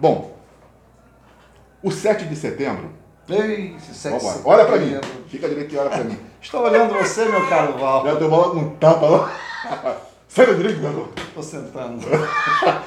[0.00, 0.34] Bom,
[1.82, 2.90] o 7 de setembro.
[3.28, 4.48] Ei, esse 7 de setembro.
[4.48, 4.98] Olha pra mim.
[5.28, 6.18] Fica direito e olha pra mim.
[6.40, 8.06] Estou olhando você, meu caro Val.
[8.06, 10.00] Já deu bola com um tapa lá.
[10.26, 11.08] Sai da direita, irmão.
[11.18, 12.00] Estou sentando.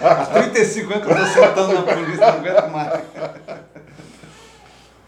[0.02, 3.04] Há 35 anos que eu estou sentando na polícia, não aguento mais.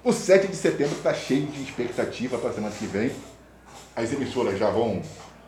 [0.03, 3.11] O 7 de setembro está cheio de expectativa para a semana que vem.
[3.95, 5.01] As emissoras já vão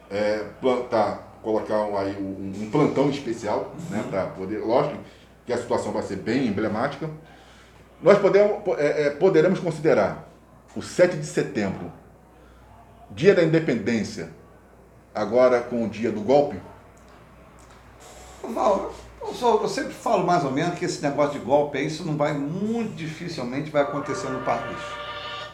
[0.09, 4.59] é, plantar, colocar um, aí um, um plantão especial, né, para poder.
[4.59, 4.97] Lógico
[5.47, 7.09] que a situação vai ser bem emblemática.
[8.01, 10.27] Nós podemos, é, é, poderemos considerar
[10.75, 11.91] o 7 de setembro,
[13.09, 14.29] dia da independência,
[15.15, 16.59] agora com o dia do golpe?
[18.43, 22.05] Val, eu, só- eu sempre falo mais ou menos que esse negócio de golpe isso
[22.05, 24.77] não vai, muito dificilmente vai acontecer no país.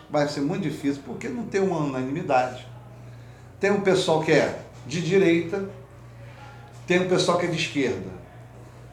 [0.09, 2.67] Vai ser muito difícil, porque não tem uma unanimidade.
[3.59, 5.69] Tem um pessoal que é de direita,
[6.85, 8.22] tem um pessoal que é de esquerda.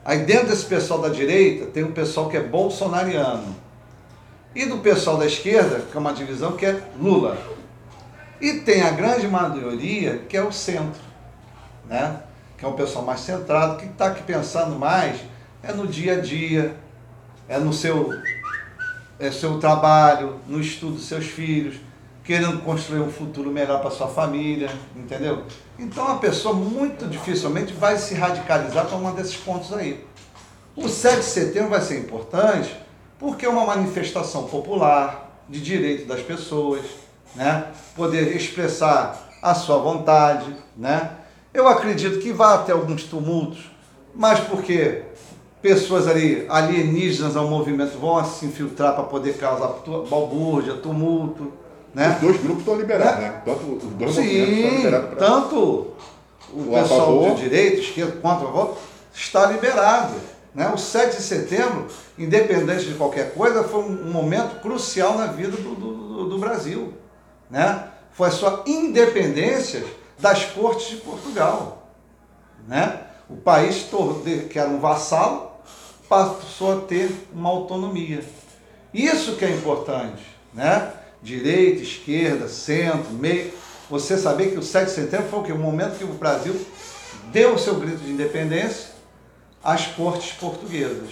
[0.04, 3.54] Aí dentro desse pessoal da direita, tem um pessoal que é bolsonariano.
[4.54, 7.38] E do pessoal da esquerda, que é uma divisão que é Lula.
[8.40, 11.02] E tem a grande maioria que é o centro,
[11.86, 12.20] né?
[12.56, 15.20] que é um pessoal mais centrado, que está aqui pensando mais
[15.62, 16.74] é no dia a dia,
[17.48, 18.10] é no seu,
[19.18, 21.76] é seu trabalho, no estudo dos seus filhos,
[22.30, 25.42] querendo construir um futuro melhor para sua família, entendeu?
[25.76, 30.06] Então a pessoa muito dificilmente vai se radicalizar para um desses pontos aí.
[30.76, 32.72] O 7 de setembro vai ser importante
[33.18, 36.82] porque é uma manifestação popular de direito das pessoas,
[37.34, 37.66] né?
[37.96, 41.10] Poder expressar a sua vontade, né?
[41.52, 43.72] Eu acredito que vai ter alguns tumultos,
[44.14, 45.02] mas porque
[45.60, 51.58] pessoas ali alienígenas ao movimento vão se infiltrar para poder causar balbúrdia, tumulto,
[51.94, 52.14] né?
[52.16, 53.28] Os dois grupos estão liberados, É.
[53.28, 53.42] né?
[53.44, 55.56] Tanto os dois movimentos estão Sim, liberados tanto
[56.52, 57.34] o O pessoal favor.
[57.34, 58.78] de direita, esquerda, contra a favor,
[59.14, 60.14] está liberado.
[60.54, 60.68] Né?
[60.74, 61.86] O 7 de setembro,
[62.18, 66.92] independente de qualquer coisa, foi um momento crucial na vida do, do- do- Brasil.
[67.48, 67.84] Né?
[68.12, 69.84] Foi a sua independência
[70.18, 71.88] das cortes de Portugal.
[72.66, 73.00] Né?
[73.28, 73.86] O país,
[74.50, 75.50] que era um vassalo,
[76.08, 78.24] passou a ter uma autonomia.
[78.92, 80.90] Isso que é importante, né?
[81.22, 83.52] Direita, esquerda, centro, meio.
[83.90, 85.52] Você saber que o 7 de setembro foi o quê?
[85.52, 86.54] O momento que o Brasil
[87.32, 88.90] deu o seu grito de independência
[89.62, 91.08] às cortes portuguesas,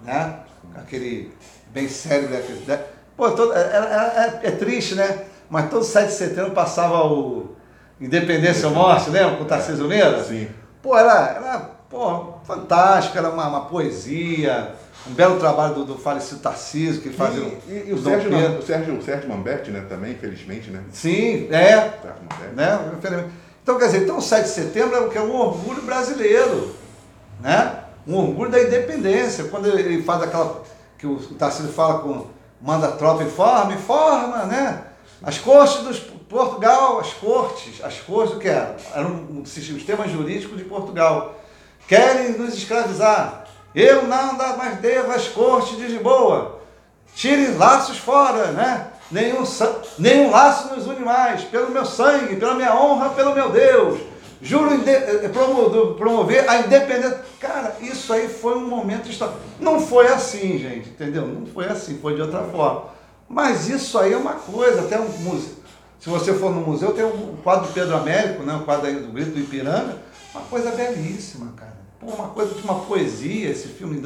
[0.00, 0.38] né?
[0.74, 1.30] Aquele
[1.72, 2.38] bem sério, né?
[2.38, 2.80] Aquele- né?
[3.16, 5.24] Pô, todo, é, é- é- é triste, né?
[5.48, 7.54] Mas todo 7 de setembro passava o
[8.00, 9.36] Independência ou Morte, lembra?
[9.36, 10.24] Com o Tarcísio Meira?
[10.24, 10.48] Sim.
[10.82, 11.58] Pô, era, era
[11.88, 14.74] pô, fantástico, era uma, uma poesia,
[15.08, 18.30] um belo trabalho do, do falecido Tarcísio, que fazia E, e- e o, Dom Sérgio,
[18.30, 18.58] Pedro.
[18.58, 20.82] o, Sérgio, o Sérgio Mamberti, né, também, infelizmente, né?
[20.92, 22.54] Sim, é, Sérgio Mamberti.
[22.54, 22.92] né?
[22.96, 23.30] infelizmente.
[23.62, 26.74] Então, quer dizer, então o 7 de setembro é o que é um orgulho brasileiro,
[27.40, 27.78] né?
[28.06, 29.44] Um orgulho da independência.
[29.44, 30.62] Quando ele faz aquela
[30.98, 32.26] que o Tarcísio fala com
[32.60, 34.82] manda a tropa informa, informa, né?
[35.22, 38.74] As cortes dos Portugal, as cortes, as cortes o que era?
[38.94, 41.38] Era um sistema jurídico de Portugal.
[41.86, 43.41] Querem nos escravizar.
[43.74, 46.60] Eu nada mais devo às cortes de Lisboa.
[47.14, 48.88] Tirem laços fora, né?
[49.10, 49.44] Nenhum,
[49.98, 51.42] nenhum laço nos une mais.
[51.44, 54.00] Pelo meu sangue, pela minha honra, pelo meu Deus.
[54.40, 57.20] Juro eh, promo- promover a independência.
[57.38, 59.38] Cara, isso aí foi um momento histórico.
[59.60, 61.26] Não foi assim, gente, entendeu?
[61.26, 62.84] Não foi assim, foi de outra forma.
[63.28, 65.54] Mas isso aí é uma coisa, até um museu.
[66.00, 68.54] Se você for no museu, tem um quadro do Pedro Américo, né?
[68.54, 69.96] o quadro aí do Grito do Ipiranga.
[70.34, 71.71] Uma coisa belíssima, cara.
[72.02, 74.02] Uma coisa de uma poesia, esse filme.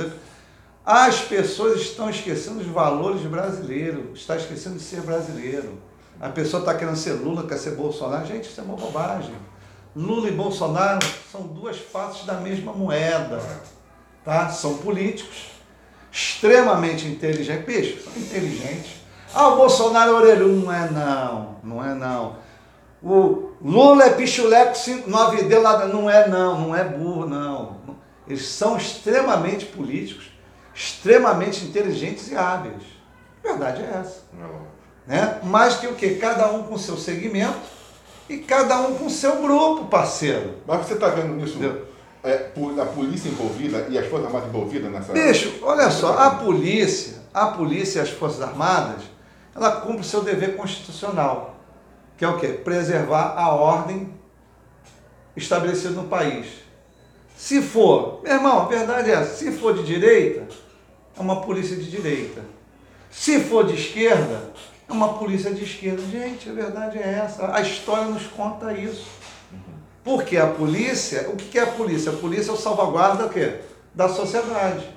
[0.85, 5.79] As pessoas estão esquecendo os valores brasileiros, está esquecendo de ser brasileiro.
[6.21, 8.27] A pessoa está querendo ser Lula, quer ser Bolsonaro.
[8.27, 9.35] Gente, isso é uma bobagem.
[9.95, 13.43] Lula e Bolsonaro são duas faces da mesma moeda.
[14.25, 14.49] Tá?
[14.51, 15.51] São políticos
[16.13, 18.05] extremamente inteligentes.
[18.05, 18.93] São inteligentes.
[19.35, 20.67] Ah, o Bolsonaro é orelhudo.
[20.67, 22.37] Não é não, não é não.
[23.03, 25.87] O Lula é pichuleco 9D lá.
[25.87, 27.76] Não é não, não é burro, não.
[28.29, 30.31] Eles são extremamente políticos,
[30.75, 32.83] extremamente inteligentes e hábeis.
[33.45, 34.23] A verdade é essa.
[35.07, 35.41] Né?
[35.45, 36.17] Mas que o que?
[36.17, 37.77] Cada um com seu segmento
[38.29, 40.57] e cada um com seu grupo, parceiro.
[40.67, 41.59] Mas você está vendo nisso,
[42.25, 42.51] é,
[42.83, 45.13] a polícia envolvida e as Forças Armadas envolvidas nessa...
[45.13, 49.03] Bicho, olha só, a polícia, a polícia e as Forças Armadas,
[49.55, 51.55] ela cumpre o seu dever constitucional,
[52.17, 52.49] que é o quê?
[52.49, 54.13] Preservar a ordem
[55.37, 56.66] estabelecida no país.
[57.37, 60.49] Se for, meu irmão, a verdade é se for de direita,
[61.17, 62.41] é uma polícia de direita.
[63.11, 64.53] Se for de esquerda,
[64.89, 66.03] é uma polícia de esquerda.
[66.11, 67.55] Gente, a verdade é essa.
[67.55, 69.07] A história nos conta isso.
[70.03, 72.13] Porque a polícia, o que é a polícia?
[72.13, 73.61] A polícia é o salvaguarda quê?
[73.95, 74.89] da sociedade,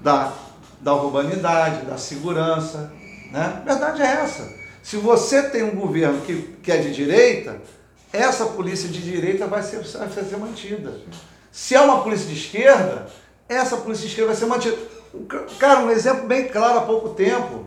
[0.00, 0.32] da
[0.80, 2.92] da urbanidade, da segurança.
[3.30, 3.62] Né?
[3.62, 4.50] A verdade é essa.
[4.82, 7.60] Se você tem um governo que, que é de direita,
[8.12, 10.98] essa polícia de direita vai ser, vai ser mantida.
[11.52, 13.06] Se é uma polícia de esquerda,
[13.48, 14.78] essa polícia de esquerda vai ser mantida.
[15.58, 17.66] Cara, um exemplo bem claro há pouco tempo.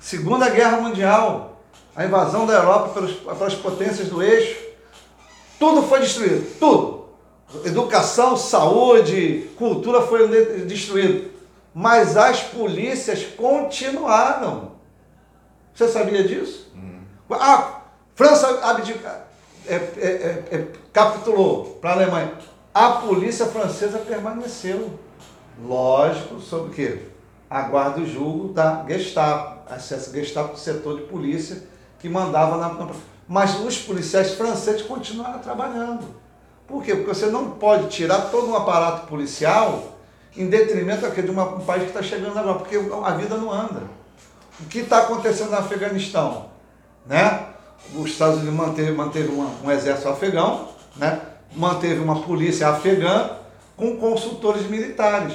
[0.00, 1.60] Segunda Guerra Mundial,
[1.94, 4.60] a invasão da Europa pelos, pelas potências do eixo.
[5.58, 7.02] Tudo foi destruído, tudo.
[7.64, 10.26] Educação, saúde, cultura foi
[10.66, 11.30] destruído.
[11.72, 14.72] Mas as polícias continuaram.
[15.74, 16.70] Você sabia disso?
[16.74, 17.02] Hum.
[17.30, 17.82] A
[18.14, 19.26] França abdica,
[19.66, 22.32] é, é, é, é capitulou para a Alemanha.
[22.74, 24.98] A polícia francesa permaneceu.
[25.62, 27.02] Lógico, sobre o quê?
[27.50, 31.64] Aguarda o julgo da Gestapo, acesso Gestapo do setor de polícia
[31.98, 32.88] que mandava na.
[33.28, 36.22] Mas os policiais franceses continuaram trabalhando.
[36.66, 36.94] Por quê?
[36.94, 39.92] Porque você não pode tirar todo um aparato policial
[40.34, 43.82] em detrimento de uma, um país que está chegando agora, porque a vida não anda.
[44.58, 46.46] O que está acontecendo no Afeganistão?
[47.06, 47.48] Né?
[47.94, 51.20] Os Estados Unidos manteve, manteve uma, um exército afegão, né?
[51.54, 53.30] Manteve uma polícia afegã
[53.76, 55.34] com consultores militares.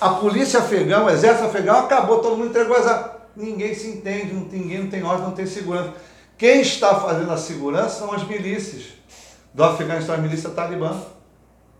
[0.00, 3.18] A polícia afegã, o exército afegão acabou, todo mundo entregou essa.
[3.36, 5.92] Ninguém se entende, não, ninguém não tem ordem, não tem segurança.
[6.38, 8.94] Quem está fazendo a segurança são as milícias
[9.52, 10.98] do Afeganistão, a milícia talibã.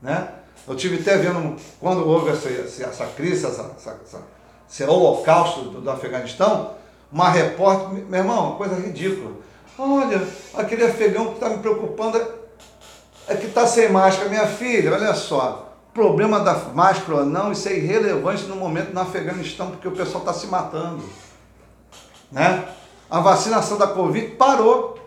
[0.03, 0.29] Né?
[0.69, 4.23] Eu tive até vendo, quando houve essa, essa crise, essa, essa,
[4.71, 6.75] esse holocausto do, do Afeganistão,
[7.11, 9.33] uma repórter, meu irmão, uma coisa ridícula.
[9.79, 10.23] Olha,
[10.55, 12.19] aquele afegão que está me preocupando
[13.31, 14.29] é, que está sem máscara.
[14.29, 19.01] Minha filha, olha só, problema da máscara ou não, isso é irrelevante no momento no
[19.01, 21.03] Afeganistão, porque o pessoal está se matando.
[22.31, 22.65] Né?
[23.11, 25.01] A vacinação da Covid parou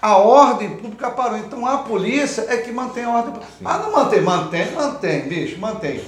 [0.00, 1.36] a ordem pública parou.
[1.38, 3.52] Então a polícia é que mantém a ordem pública.
[3.64, 6.00] Ah, não mantém, mantém, mantém, bicho, mantém.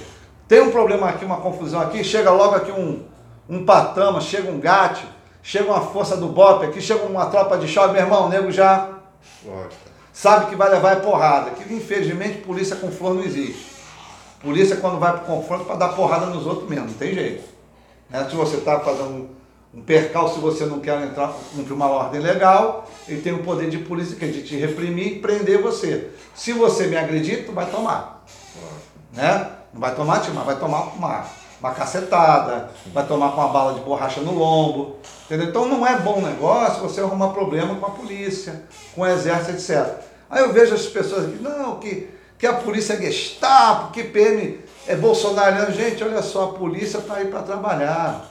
[0.47, 3.03] Tem um problema aqui, uma confusão aqui, chega logo aqui um,
[3.47, 5.01] um patama, chega um gato,
[5.43, 8.51] chega uma força do BOP aqui, chega uma tropa de choque, meu irmão, o nego
[8.51, 8.89] já
[10.19, 11.51] sabe que vai levar é porrada.
[11.51, 13.67] Que infelizmente polícia com flor não existe.
[14.41, 17.43] Polícia quando vai para o confronto para dar porrada nos outros mesmo, não tem jeito.
[18.09, 18.27] Né?
[18.29, 19.29] Se você está fazendo
[19.73, 23.69] um percal se você não quer entrar cumprir uma ordem legal, ele tem o poder
[23.69, 26.09] de polícia que é de te reprimir e prender você.
[26.33, 28.25] Se você me agredir, tu vai tomar.
[29.13, 29.51] Né?
[29.73, 31.25] Não vai tomar, mas vai tomar uma,
[31.59, 34.97] uma cacetada, vai tomar com uma bala de borracha no lombo.
[35.25, 35.47] Entendeu?
[35.47, 38.63] Então não é bom negócio você arrumar problema com a polícia,
[38.95, 40.08] com o exército, etc.
[40.29, 44.59] Aí eu vejo as pessoas aqui, não, que, que a polícia é Gestapo, que PM
[44.87, 45.71] é bolsonariano.
[45.71, 48.25] Gente, olha só, a polícia está aí para trabalhar.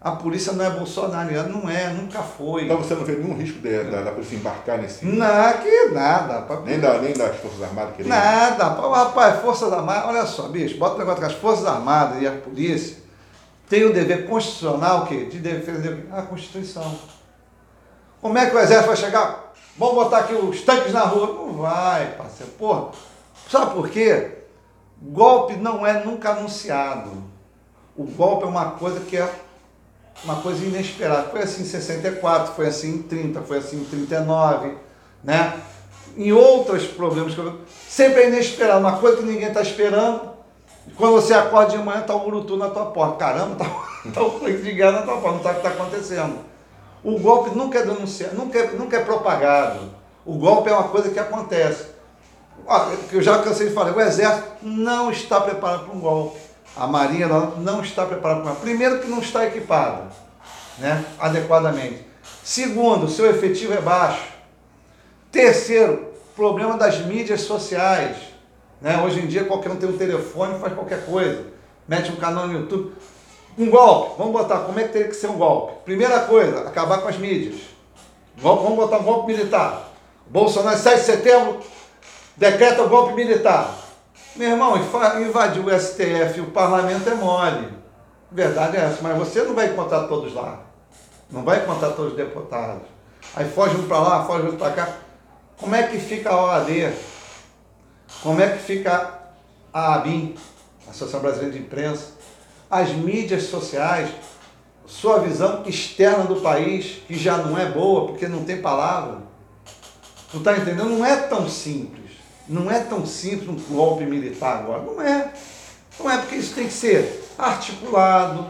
[0.00, 2.64] A polícia não é bolsonariana, não é, nunca foi.
[2.64, 5.04] Então você não vê nenhum risco de, da, da polícia embarcar nesse.
[5.04, 6.46] Não, que nada.
[6.64, 8.16] Nem, da, nem das Forças Armadas queriam.
[8.16, 8.64] Nada.
[8.64, 12.30] Rapaz, Forças Armadas, olha só, bicho, bota o negócio que as Forças Armadas e a
[12.30, 12.96] polícia
[13.68, 15.24] têm o dever constitucional quê?
[15.24, 16.96] de defender a Constituição.
[18.20, 19.47] Como é que o exército vai chegar?
[19.78, 21.26] Vamos botar aqui os tanques na rua.
[21.28, 22.50] Não vai, parceiro.
[22.58, 22.90] Porra,
[23.48, 24.32] sabe por quê?
[25.00, 27.12] Golpe não é nunca anunciado.
[27.96, 29.32] O golpe é uma coisa que é
[30.24, 31.28] uma coisa inesperada.
[31.28, 34.74] Foi assim em 64, foi assim em 30, foi assim em 39,
[35.22, 35.60] né?
[36.16, 37.60] Em outros problemas que eu...
[37.88, 40.36] sempre é inesperado, uma coisa que ninguém está esperando.
[40.96, 43.16] Quando você acorda de manhã, está o Urutu na tua porta.
[43.16, 43.64] Caramba,
[44.12, 46.38] tá o freio de guerra na tua porta, não sabe o que está acontecendo.
[47.02, 49.80] O golpe nunca é denunciado, nunca é, nunca é propagado.
[50.24, 51.86] O golpe é uma coisa que acontece.
[53.10, 57.26] Eu já cansei de falar, o exército não está preparado para um golpe a Marinha
[57.26, 58.54] não está preparada para.
[58.54, 60.04] Primeiro, que não está equipada
[60.78, 62.06] né, adequadamente.
[62.44, 64.22] Segundo, seu efetivo é baixo.
[65.32, 68.16] Terceiro, problema das mídias sociais.
[68.80, 69.00] Né?
[69.02, 71.46] Hoje em dia, qualquer um tem um telefone faz qualquer coisa.
[71.86, 72.92] Mete um canal no YouTube.
[73.58, 75.82] Um golpe, vamos botar, como é que teria que ser um golpe?
[75.84, 77.60] Primeira coisa, acabar com as mídias.
[78.36, 79.90] Vamos botar um golpe militar.
[80.28, 81.60] Bolsonaro, 7 de setembro,
[82.36, 83.74] decreta o golpe militar.
[84.36, 87.68] Meu irmão, invadir o STF o parlamento é mole.
[88.30, 90.60] Verdade é essa, mas você não vai encontrar todos lá.
[91.28, 92.86] Não vai encontrar todos os deputados.
[93.34, 94.88] Aí foge um para lá, foge outro para cá.
[95.58, 96.92] Como é que fica a OAD?
[98.22, 99.14] Como é que fica
[99.72, 100.36] a ABIN,
[100.88, 102.17] Associação Brasileira de Imprensa?
[102.70, 104.10] As mídias sociais,
[104.86, 109.18] sua visão externa do país, que já não é boa porque não tem palavra.
[110.30, 110.90] Tu está entendendo?
[110.90, 112.12] Não é tão simples.
[112.48, 114.82] Não é tão simples um golpe militar agora.
[114.82, 115.32] Não é.
[115.98, 118.46] Não é porque isso tem que ser articulado,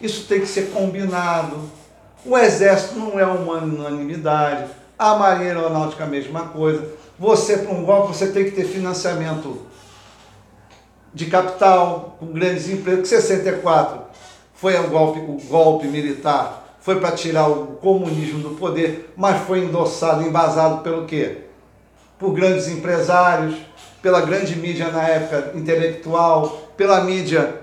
[0.00, 1.58] isso tem que ser combinado.
[2.24, 6.88] O exército não é uma unanimidade, a marinha aeronáutica a mesma coisa.
[7.18, 9.66] Você, para um golpe, você tem que ter financiamento
[11.12, 14.00] de capital, com grandes empresas, que 64
[14.54, 19.60] foi o golpe, o golpe militar, foi para tirar o comunismo do poder, mas foi
[19.60, 21.42] endossado, embasado pelo quê?
[22.18, 23.56] Por grandes empresários,
[24.02, 27.60] pela grande mídia na época intelectual, pela mídia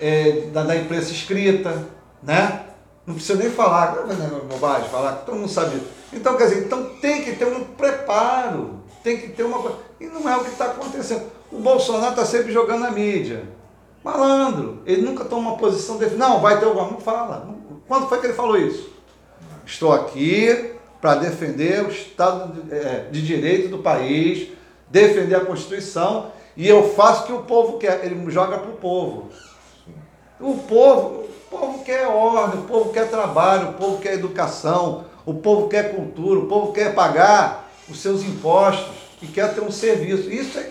[0.00, 1.86] é, da, da, imprensa escrita,
[2.22, 2.66] né?
[3.06, 5.82] Não precisa nem falar, não é bobagem falar, todo mundo sabe.
[6.12, 9.78] Então, quer dizer, então tem que ter um preparo, tem que ter uma coisa.
[10.00, 11.24] E não é o que está acontecendo.
[11.52, 13.44] O Bolsonaro está sempre jogando na mídia.
[14.02, 16.06] Malandro, ele nunca toma uma posição de.
[16.16, 16.90] Não, vai ter alguma.
[16.90, 17.46] Não fala.
[17.86, 18.90] Quando foi que ele falou isso?
[19.66, 24.48] Estou aqui para defender o Estado de, é, de Direito do país,
[24.88, 28.04] defender a Constituição e eu faço o que o povo quer.
[28.04, 29.28] Ele joga para o povo.
[30.40, 35.34] O povo, o povo quer ordem, o povo quer trabalho, o povo quer educação, o
[35.34, 40.30] povo quer cultura, o povo quer pagar os seus impostos e quer ter um serviço.
[40.30, 40.68] Isso é,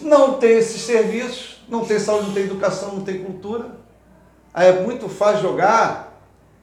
[0.00, 3.70] não tem esses serviços, não tem saúde, não tem educação, não tem cultura.
[4.52, 6.20] Aí é muito fácil jogar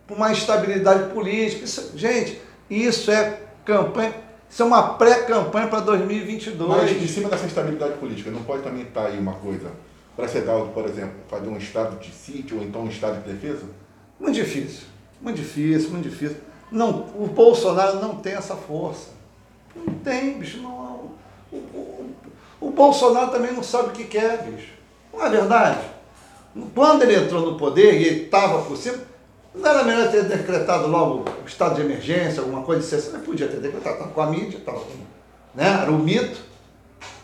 [0.08, 1.66] por uma instabilidade política.
[1.66, 4.24] Isso, gente, isso é campanha
[4.54, 6.70] isso é uma pré-campanha para 2022.
[6.70, 9.72] Mas em cima dessa instabilidade política, não pode também estar aí uma coisa
[10.16, 13.34] para ser dado, por exemplo, fazer um estado de sítio ou então um estado de
[13.34, 13.66] defesa?
[14.20, 14.84] Muito difícil,
[15.20, 16.38] muito difícil, muito difícil.
[16.72, 19.10] Não, o Bolsonaro não tem essa força.
[19.76, 20.93] Não tem, bicho, não.
[22.74, 24.74] Bolsonaro também não sabe o que quer, bicho.
[25.14, 25.80] Não é verdade?
[26.74, 28.98] Quando ele entrou no poder e estava por cima,
[29.56, 33.16] não era melhor ter decretado logo o estado de emergência, alguma coisa de exceção?
[33.16, 34.80] Ele podia ter decretado, estava com a mídia, estava
[35.54, 35.80] né?
[35.82, 36.40] era o mito.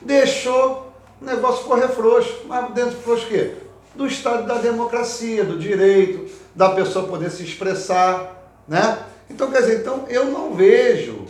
[0.02, 2.42] Deixou o negócio correr frouxo.
[2.46, 3.54] Mas dentro de frouxo o quê?
[3.96, 8.52] Do estado da democracia, do direito, da pessoa poder se expressar.
[8.68, 9.00] Né?
[9.30, 11.26] Então, quer dizer, então eu não vejo,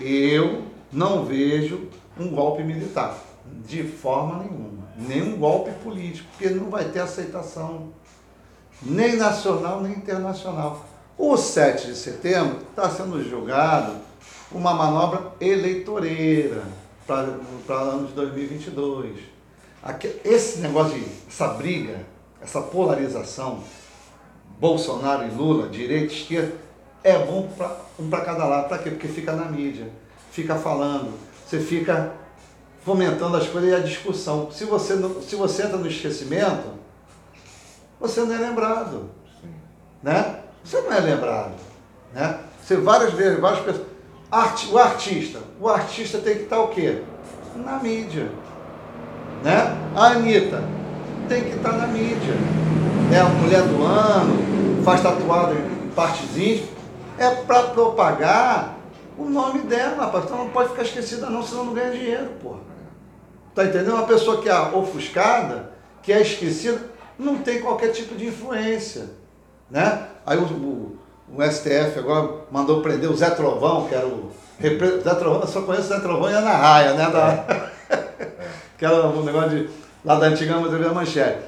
[0.00, 0.62] eu
[0.92, 1.88] não vejo
[2.18, 3.18] um golpe militar.
[3.66, 4.84] De forma nenhuma.
[4.96, 7.92] Nem um golpe político, porque não vai ter aceitação
[8.82, 10.84] nem nacional nem internacional.
[11.16, 13.96] O 7 de setembro está sendo julgado
[14.50, 16.62] uma manobra eleitoreira
[17.06, 19.20] para o ano de 2022.
[19.82, 22.04] Aqui, esse negócio de essa briga,
[22.40, 23.62] essa polarização,
[24.58, 26.54] Bolsonaro e Lula, direita e esquerda,
[27.02, 28.68] é bom para um para cada lado.
[28.68, 28.90] Para quê?
[28.90, 29.88] Porque fica na mídia,
[30.30, 31.12] fica falando,
[31.46, 32.12] você fica
[32.84, 34.50] fomentando as coisas e a discussão.
[34.52, 36.68] Se você, não, se você entra no esquecimento,
[37.98, 39.10] você não é lembrado.
[39.40, 39.48] Sim.
[40.02, 40.40] Né?
[40.62, 41.54] Você não é lembrado.
[42.12, 42.38] Né?
[42.62, 43.86] Você várias vezes, várias pessoas.
[44.30, 45.38] Art, o artista.
[45.60, 47.02] O artista tem que estar o quê?
[47.56, 48.30] Na mídia.
[49.42, 49.76] Né?
[49.94, 50.62] A Anitta
[51.28, 52.34] tem que estar na mídia.
[53.12, 56.74] É a mulher do ano, faz tatuado em partes íntimas.
[57.16, 58.76] É para propagar
[59.16, 60.24] o nome dela, rapaz.
[60.24, 62.73] Então não pode ficar esquecida não, senão não ganha dinheiro, porra.
[63.54, 63.94] Tá entendendo?
[63.94, 65.70] Uma pessoa que é ofuscada,
[66.02, 66.80] que é esquecida,
[67.18, 69.10] não tem qualquer tipo de influência.
[69.70, 70.06] Né?
[70.26, 70.98] Aí o, o,
[71.36, 74.30] o STF agora mandou prender o Zé Trovão, que era o.
[74.60, 77.10] Zé Trovão, eu só conheço o Zé Trovão e Ana Raia, né?
[77.10, 77.70] Da,
[78.78, 79.70] que era um negócio de,
[80.04, 81.38] lá da antiga da Manchete.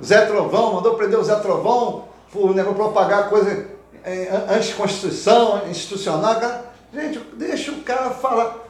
[0.00, 3.66] O Zé Trovão mandou prender o Zé Trovão por negócio propagar coisa
[4.04, 6.38] é, anticonstituição, institucional.
[6.40, 8.65] Cara, gente, deixa o cara falar.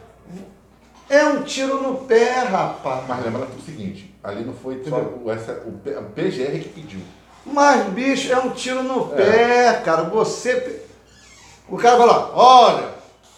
[1.08, 3.04] É um tiro no pé, rapaz.
[3.06, 5.72] Mas lembra o seguinte, ali não foi só o, essa, o,
[6.10, 7.00] PGR que pediu.
[7.44, 9.16] Mas, bicho, é um tiro no é.
[9.16, 10.02] pé, cara.
[10.04, 10.82] Você.
[11.68, 12.88] O cara vai lá, olha,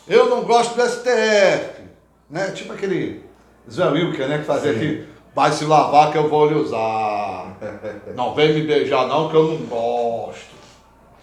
[0.06, 1.82] eu não gosto do STF.
[2.30, 2.50] Né?
[2.52, 3.24] Tipo aquele
[3.70, 4.38] Zé Wilker, né?
[4.38, 7.56] Que fazia aqui, vai se lavar que eu vou lhe usar.
[8.14, 10.56] não vem me beijar não que eu não gosto.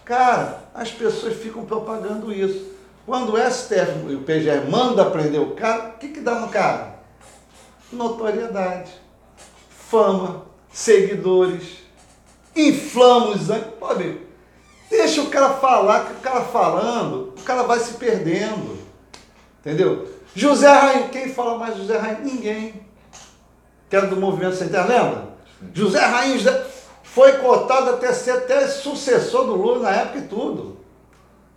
[0.04, 2.75] Cara, as pessoas ficam propagando isso.
[3.06, 6.48] Quando o STF e o PGR manda prender o cara, o que, que dá no
[6.48, 6.96] cara?
[7.92, 8.90] Notoriedade,
[9.70, 11.84] fama, seguidores,
[12.54, 13.46] inflamos,
[13.78, 14.36] pode ver.
[14.90, 18.76] Deixa o cara falar, que o cara falando, o cara vai se perdendo.
[19.60, 20.08] Entendeu?
[20.34, 22.20] José Rainha, quem fala mais José Rainha?
[22.20, 22.86] Ninguém.
[23.88, 25.28] Que era do movimento sem terra, lembra?
[25.72, 26.66] José Rainha
[27.04, 30.76] foi cotado até ser até sucessor do Lula na época e tudo.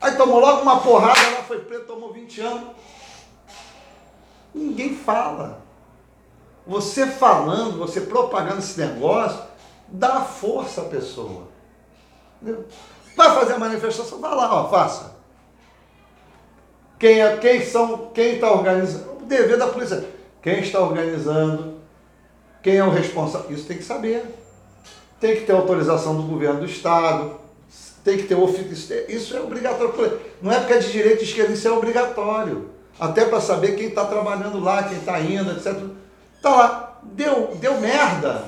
[0.01, 2.69] Aí tomou logo uma porrada, ela foi preta, tomou 20 anos.
[4.53, 5.61] Ninguém fala.
[6.65, 9.41] Você falando, você propagando esse negócio,
[9.87, 11.47] dá força à pessoa.
[12.41, 12.65] Entendeu?
[13.15, 15.15] Vai fazer a manifestação, vai lá, ó, faça.
[16.97, 20.07] Quem, é, quem são, quem está organizando, o dever da polícia,
[20.41, 21.79] quem está organizando,
[22.61, 24.23] quem é o responsável, isso tem que saber.
[25.19, 27.39] Tem que ter autorização do governo do estado,
[28.03, 29.05] tem que ter ofício.
[29.07, 30.19] Isso é obrigatório.
[30.41, 32.69] Não é porque é de direita e esquerda, isso é obrigatório.
[32.99, 35.77] Até para saber quem está trabalhando lá, quem está indo, etc.
[36.35, 36.99] Está lá.
[37.03, 38.45] Deu, deu merda.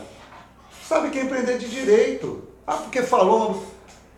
[0.88, 2.48] sabe que é empreender de direito.
[2.68, 3.66] Ah, porque falou,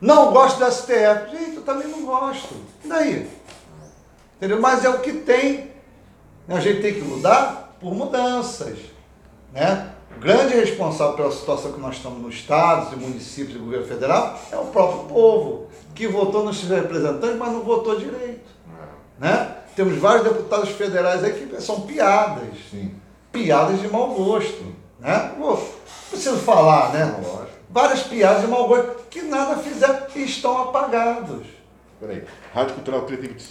[0.01, 1.31] não gosto do STF.
[1.31, 2.55] Gente, eu também não gosto.
[2.83, 3.29] E daí?
[4.37, 4.59] Entendeu?
[4.59, 5.71] Mas é o que tem.
[6.47, 8.77] A gente tem que mudar por mudanças.
[9.53, 9.92] Né?
[10.19, 14.57] Grande responsável pela situação que nós estamos nos estados e municípios e governo federal é
[14.57, 18.49] o próprio povo, que votou nos seus representantes, mas não votou direito.
[19.19, 19.55] Né?
[19.75, 22.49] Temos vários deputados federais aí que são piadas.
[22.69, 22.93] Sim.
[23.31, 24.63] Piadas de mau gosto.
[24.99, 25.35] Né?
[25.37, 25.59] Não
[26.09, 27.21] preciso falar, né?
[27.69, 31.45] Várias piadas de mau gosto que nada fizeram e estão apagados.
[31.99, 32.23] Peraí.
[32.53, 33.39] Rádio Cultural 325.